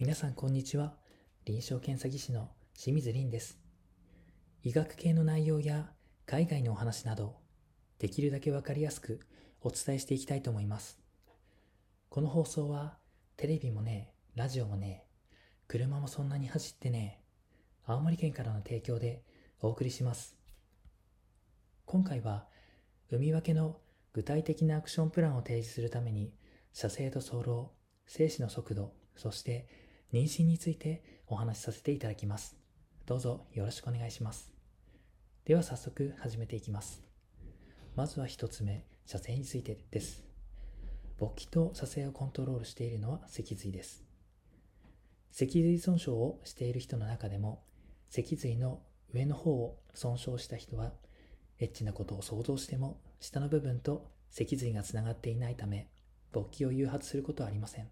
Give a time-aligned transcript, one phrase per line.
[0.00, 0.94] 皆さんこんにちは。
[1.44, 3.58] 臨床検査技師の清水凛です。
[4.62, 5.90] 医学系の内容や
[6.24, 7.36] 海外のお話など
[7.98, 9.20] できるだけわかりやすく
[9.60, 10.98] お伝えしていきたいと思います。
[12.08, 12.96] この放送は
[13.36, 15.04] テレビもねラジオもね
[15.68, 17.20] 車もそんなに走ってね
[17.84, 19.22] 青森県からの提供で
[19.60, 20.34] お送りします。
[21.84, 22.46] 今回は
[23.10, 23.76] 海分けの
[24.14, 26.32] 具体的なアクションプランを提示するために
[26.72, 27.68] 射精と走路
[28.06, 32.56] 精子の速度そして妊娠についてお話しさせていただきます。
[33.06, 34.52] どうぞよろしくお願いします。
[35.44, 37.02] では早速始めていきます。
[37.94, 40.24] まずは一つ目、射精についてです。
[41.16, 44.04] 勃起と射精をコントロールしているのは脊髄です。
[45.30, 47.62] 脊髄損傷をしている人の中でも、
[48.08, 48.80] 脊髄の
[49.12, 50.92] 上の方を損傷した人は、
[51.60, 55.88] エッチなことを想像しても、下の部分と脊髄がつながっていないため、
[56.32, 57.88] 勃起を誘発することはありません。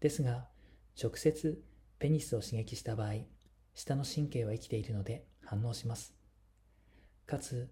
[0.00, 0.48] ですが、
[1.00, 1.62] 直接
[2.00, 3.12] ペニスを刺激した場合、
[3.72, 6.12] 下の神経は生きているので反応します。
[7.24, 7.70] かつ、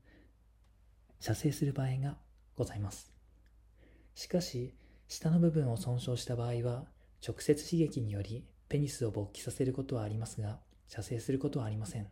[1.19, 2.19] 射精する場合が
[2.56, 3.12] ございます。
[4.14, 4.74] しかし、
[5.08, 6.86] 下の部分を損傷した場合は、
[7.27, 12.06] 直接刺激によりペニスを勃起させることはありますが、射精することはありません。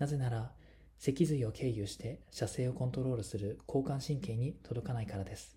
[0.00, 0.52] なぜなら、
[0.98, 5.56] 脊髄を経由して射精をコントロールする交感神経に届かないからです。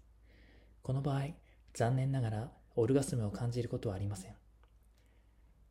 [0.84, 1.30] この場合、
[1.74, 4.47] 残念ながらオルガスムを感じることはありません。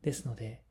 [0.01, 0.61] ですので、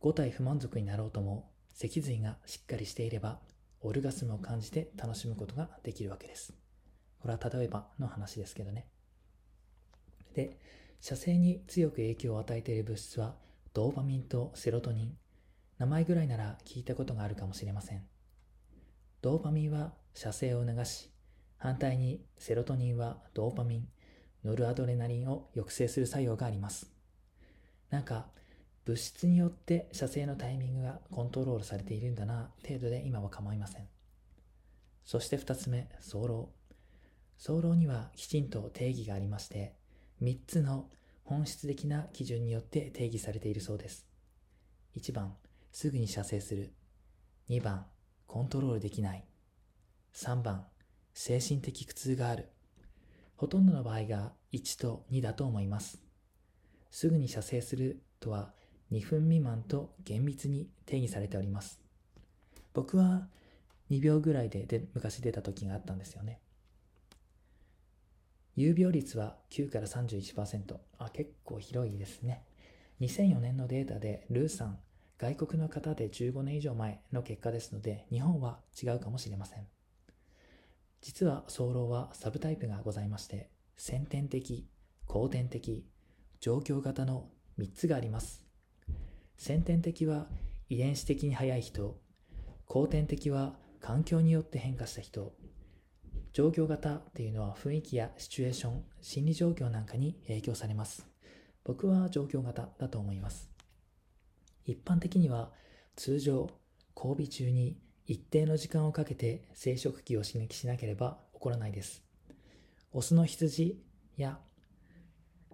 [0.00, 3.40] 5体不満足になろうとも、脊髄がしっかりしていれば、
[3.82, 6.52] オルガスムを感じて楽しむことができるわけです。
[7.20, 8.86] これは例えばの話ですけどね。
[10.34, 10.58] で、
[11.00, 13.36] 射精に強く影響を与えている物質は、
[13.72, 15.16] ドーパミンとセロトニン。
[15.78, 18.06] 名前ぐらいなら聞いたことがあるかもしれません。
[19.22, 21.10] ドーパミンは射精を促し、
[21.56, 23.88] 反対にセロトニンはドーパミン、
[24.44, 26.90] ノルアドレナリンを抑制する作用があります。
[27.90, 28.26] なんか
[28.90, 33.86] 物質によって射精のタイミングがコントロールされているんだな程度で今は構いません。
[35.04, 36.48] そして2つ目、早漏。
[37.38, 39.76] 早漏にはきちんと定義がありまして、
[40.22, 40.90] 3つの
[41.22, 44.08] 本質的な基準によって定義されているそうです。
[44.96, 45.36] 1番、
[45.70, 46.72] すぐに射精する。
[47.48, 47.86] 2番、
[48.26, 49.24] コントロールできない。
[50.14, 50.66] 3番、
[51.14, 52.48] 精神的苦痛がある。
[53.36, 56.02] ほとんどの場合が1と2だと思います。
[56.90, 58.52] すぐに射精するとは
[58.92, 61.80] 2分未満と厳密に定義されております。
[62.72, 63.28] 僕は
[63.90, 66.40] 2秒ぐらいでで昔出た時があったんですよね。
[68.56, 70.76] 有病率は9から31%。
[70.98, 72.44] あ、結構広いですね。
[73.00, 74.78] 2004年のデータでルーさん、
[75.18, 79.66] 外国の方で15年以上前の結果ですので、日本は違うかもしれません。
[81.00, 84.68] 実は早漏はサブタイプがございまして、先天的、
[85.06, 85.86] 後天的、
[86.40, 88.49] 状況型の3つがあります。
[89.42, 90.26] 先天的は
[90.68, 91.98] 遺伝子的に早い人、
[92.66, 95.32] 後天的は環境によって変化した人、
[96.34, 101.06] 状況型っていうのは雰囲気やシチュエーション、心理状況なんかに影響されます。
[101.64, 103.50] 僕は状況型だと思います。
[104.66, 105.50] 一般的には
[105.96, 106.50] 通常、
[106.94, 112.04] 交尾中に一定の時間をかけて生殖器を刺激しなければ起こらないです。
[112.92, 113.80] オスの羊
[114.18, 114.38] や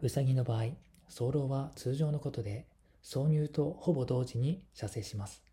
[0.02, 0.70] ウサギの場合、
[1.08, 2.66] 早漏は通常のことで
[3.06, 5.44] 挿入とほぼ同時に射精します。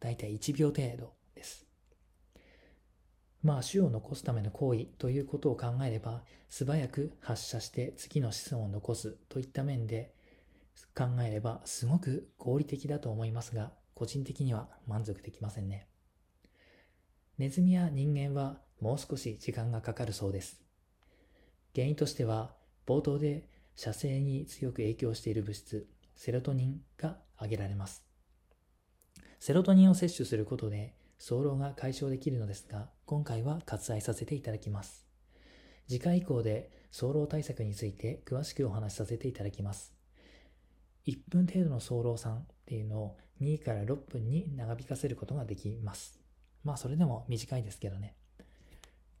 [0.00, 1.64] だいたい1秒程度です。
[3.42, 10.12] まあ、種を残すための行為ということを考えれば、素早く発射して次の子孫を残すといった面で
[10.96, 15.86] 考えれば、すごく合理的だと思いますが、個人的には満足できませんね。
[17.38, 20.60] ネズミや人間はもう少し時間がかかるそうです。
[21.72, 25.86] 原因としては、冒頭で射精に強く影響している物質、
[26.22, 28.04] セロトニンが挙げられます。
[29.38, 35.06] セロトニンを摂取することで、早漏が解消できるのですが、今回は割愛させていただきます。
[35.88, 39.94] 次回以降で早漏対策について詳しくお話しさせていただきます。
[41.06, 46.20] 1分程度の早漏酸っていうのを2から6分に長引かせることができます。
[46.64, 48.14] まあそれでも短いですけどね。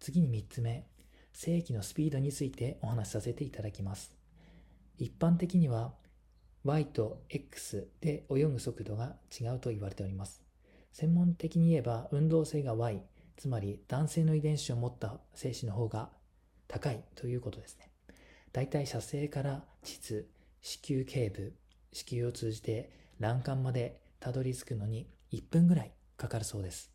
[0.00, 0.86] 次に3つ目、
[1.32, 4.14] 正規のスピードについてお話しさせていただきます。
[4.98, 5.94] 一般的には
[6.64, 10.42] y と x で泳ぐ速度が違うと言われております。
[10.92, 13.02] 専門的に言えば運動性が y、
[13.36, 16.10] つまり男性の遺伝子を持った精子の方が
[16.68, 17.90] 高いということですね。
[18.52, 20.26] だいたい射精から膣、
[20.60, 21.54] 子宮頸部、
[21.92, 26.90] 子宮を通じて卵管までたどり着くのに1分ぐらいかかるそうです。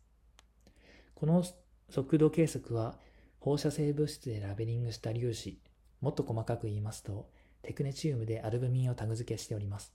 [1.14, 1.42] この
[1.90, 2.98] 速度計測は
[3.40, 5.58] 放射性物質でラベリングした粒子、
[6.00, 7.28] もっと細かく言いますと
[7.66, 9.92] テクネチウムでアルブミンをタグ付けしております。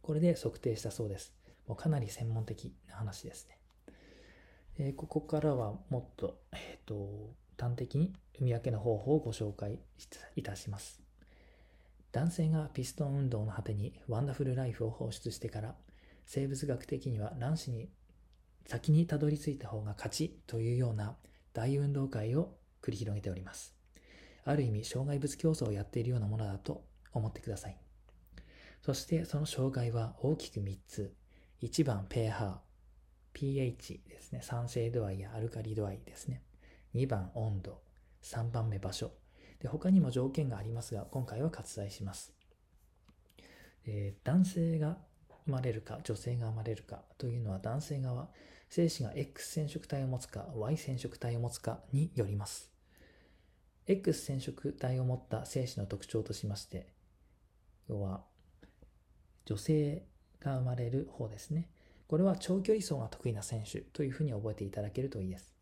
[0.00, 1.34] これで測定したそうです。
[1.68, 3.58] もうかなり専門的な話ですね。
[4.78, 9.78] えー、ここからはもっと、えーと、端的に産み分けの方法をご紹介
[10.36, 11.02] いたします。
[12.12, 15.74] 男性がピストン運動の果てにワンダフルライフを放出してから
[16.24, 17.90] 生物学的には卵子に
[18.66, 21.16] 先にたどり着いた方が勝ちというような
[21.52, 23.74] 大運動会を繰り広げております。
[24.44, 27.78] ある意味障害物競争をやっているようなものだと思ってください。
[28.82, 31.14] そしてその障害は大きく3つ。
[31.62, 32.58] 1番、ペーハー。
[33.32, 34.42] pH ですね。
[34.42, 36.42] 酸性度合いやアルカリ度合いですね。
[36.94, 37.80] 2番、温度。
[38.22, 39.12] 3番目、場所。
[39.60, 42.34] で他にも条件がありますが、今回は割愛します。
[43.86, 44.98] えー、男性が
[45.46, 48.28] 生まれるか、女性が生まれるかというのは男性側、
[48.68, 52.73] 精子が X 染色体を持つか Y 染色体を持つかによります。
[53.86, 56.88] X 染色体を持った精子の特徴としまして、
[57.88, 58.24] 要は
[59.44, 60.06] 女性
[60.40, 61.68] が生まれる方ですね。
[62.06, 65.54] これは長距離走が得意な選手というふうに覚えていただけるといいです。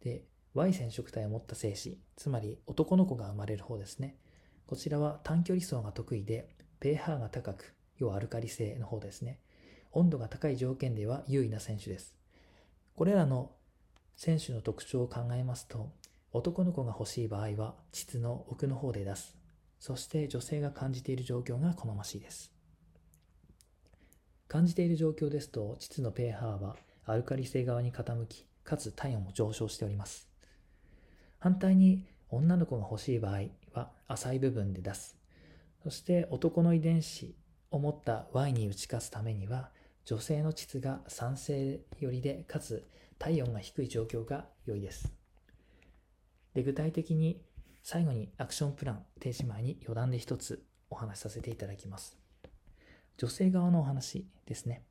[0.00, 0.24] で、
[0.54, 4.16] Y 染色体を持った精子、つまり男の子が生まれる方ですね。
[4.66, 6.50] こちらは短距離走が得意で、
[6.80, 9.40] pH が高く、要はアルカリ性の方ですね。
[9.92, 12.14] 温度が高い条件では優位な選手です。
[12.94, 13.52] これらの
[14.16, 15.90] 選手の特徴を考えますと、
[16.34, 19.36] 男の子が欲しい場合は、膣の奥の方で出す。
[19.78, 22.52] そして女性が感じている状況が好ましいです。
[24.48, 30.26] 感じている状況ですと、膣の pH はアルカリ性側に傾き、かつ体温も上昇しております。
[31.38, 33.42] 反対に、女の子が欲しい場合
[33.74, 35.18] は浅い部分で出す。
[35.82, 37.36] そして男の遺伝子
[37.70, 39.70] を持った Y に打ち勝つためには、
[40.06, 42.88] 女性の膣が酸性寄りで、かつ
[43.18, 45.21] 体温が低い状況が良いです。
[46.54, 47.42] で、具体的に
[47.82, 52.16] 最後にアクションプラン提示前に余談で一つお話しさせていただきます。
[53.16, 54.84] 女性側のお話ですね。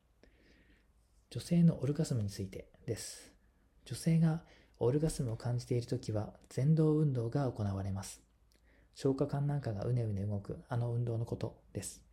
[1.29, 3.31] 女性のオルガスムについてです。
[3.85, 4.41] 女性が
[4.79, 8.21] オルガスムを感じているときは前動運動が行われます。
[8.95, 12.03] 消化管なんかがうねうね動くあの運動のことです。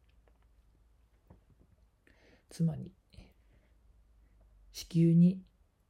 [2.50, 2.92] つまり、
[4.72, 5.42] 子宮に、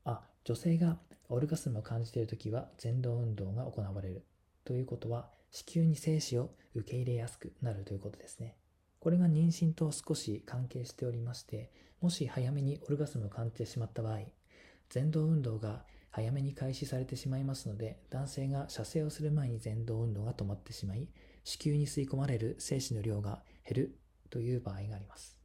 [0.05, 0.99] あ、女性が
[1.31, 4.25] オルガスムを感じているときは前動運動が行われる
[4.65, 8.57] ということは子宮に精子を受け入れやすくなるということですね。
[9.01, 11.71] これが妊娠と少し関係しておりまして、
[12.01, 14.21] もし早めにオルガスムを感じてしまった場合、
[14.93, 21.09] 前動運動が早めに開始されてしまいますので、男性が射精をする前に前動運動が止まってしまい、
[21.45, 23.99] 子宮に吸い込まれる精子の量が減る
[24.31, 25.38] という場合があります。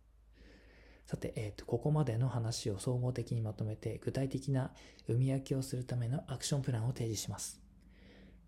[1.05, 4.71] さて、えーと、ここまでの話を総合的にまとめて具体的な
[5.07, 7.61] 生み焼きをするためのアクションプランを提示します。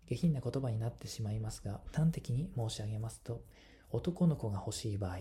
[0.08, 3.42] 下品な言葉になってしまいますが、端的に申し上げますと、
[3.90, 5.18] 男の子が欲しい場合、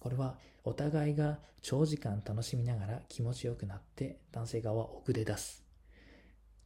[0.00, 5.64] これはお互いが長時間楽しみながら気持ちよくなって男性側は奥で出す。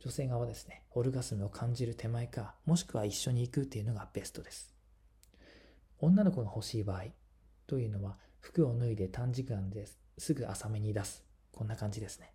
[0.01, 4.75] 女性側はですね、オルガスムを感じる手前か、もしくは一緒に行くっていうのがベストです。
[5.99, 7.05] 女の子が欲しい場合
[7.67, 11.25] というのは、服を脱いで短時間ですすぐ浅めに出す。
[11.53, 12.33] こんな感じですね。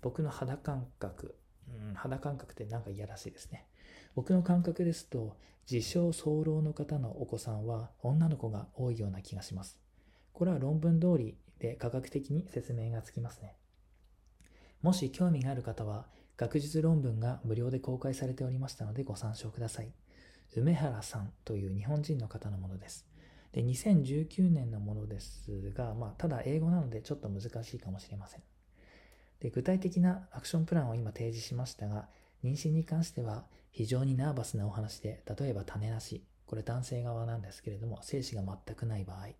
[0.00, 1.34] 僕の肌感覚、
[1.68, 3.66] うん、肌感覚ってなんかいやらしいですね。
[4.14, 5.36] 僕の感覚ですと、
[5.70, 9.78] 自称早漏の方のお子さんは女の子が多いような気がします。
[10.32, 13.56] これは論文通りで科学的に説明がつきますね。
[14.80, 19.90] もし興味がある方は、学術論文が無料で公開されておりましたのでご参照ください。
[20.56, 23.07] 梅原さんという日本人の方のものです。
[23.58, 28.42] で、2019年のものですが、まあ、ただ英語なのでちょっと難しいかもしれません。
[29.40, 32.08] で、具体的なアクションプランを今提示しましたが、
[32.44, 39.30] 妊娠に関しては非常にナーバスなお話で、例えば種なし、これ男性側なんですけれども、精子が全くない場合、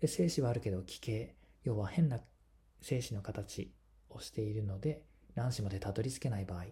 [0.00, 1.34] で精子はあるけど奇形、
[1.64, 2.20] 要は変な
[2.80, 3.70] 精子の形
[4.08, 6.64] をしているので、卵子までたどり着けない場合、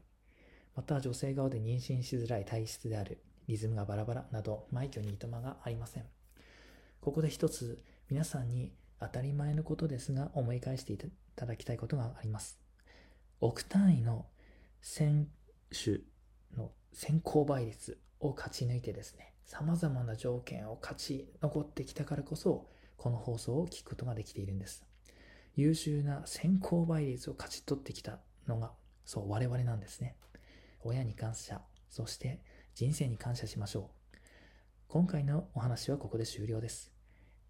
[0.75, 6.07] また女性側で妊娠しづらい体質である、リズムがバラバラなど、枚挙にいとまがありません。
[7.01, 10.99] ここで一つ皆さんに当たり前のことですが思い返してい
[11.37, 12.59] ただきたいことがあります。
[13.41, 14.27] 億単位の
[14.83, 15.29] 選
[15.71, 16.01] 手
[16.57, 24.85] の先行倍率を勝ち抜いてですね、様々な条件を勝ち残ってきたからこそ、この放送を聞くことができているんです。
[25.55, 28.73] 優秀な先行倍率を勝ち取ってきたのが、
[29.05, 30.17] そう、我々なんですね。
[30.83, 32.41] 親に感謝、そして
[32.75, 33.98] 人生に感謝しましょう。
[34.91, 36.91] 今回のお話はここで終了です。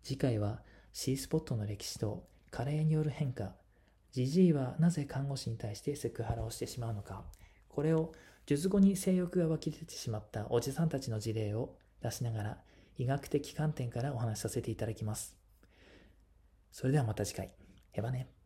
[0.03, 0.61] 次回は
[0.93, 3.55] C スポットの歴史と加齢による変化、
[4.11, 7.23] ジジイはなぜ看護師に対してセクハラをしてしまうのか、
[7.69, 8.13] これを
[8.45, 12.59] 術後に性欲が湧き出てしまったおじさんたちの事例を出しながら、
[12.97, 15.37] 医学的観点からお話しさせていただきます。
[16.73, 17.53] それではまた次回。
[17.93, 18.38] へばね。